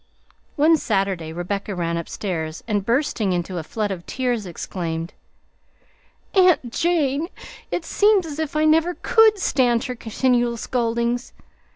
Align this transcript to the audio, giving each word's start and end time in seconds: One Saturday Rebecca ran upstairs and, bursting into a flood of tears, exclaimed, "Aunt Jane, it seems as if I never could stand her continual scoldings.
One 0.55 0.77
Saturday 0.77 1.31
Rebecca 1.31 1.75
ran 1.75 1.95
upstairs 1.95 2.63
and, 2.67 2.83
bursting 2.83 3.33
into 3.33 3.59
a 3.59 3.63
flood 3.63 3.91
of 3.91 4.03
tears, 4.07 4.47
exclaimed, 4.47 5.13
"Aunt 6.33 6.71
Jane, 6.73 7.27
it 7.69 7.85
seems 7.85 8.25
as 8.25 8.39
if 8.39 8.55
I 8.55 8.65
never 8.65 8.95
could 8.95 9.37
stand 9.37 9.83
her 9.83 9.95
continual 9.95 10.57
scoldings. 10.57 11.33